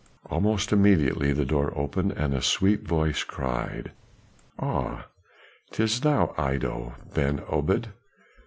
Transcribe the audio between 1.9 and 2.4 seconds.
and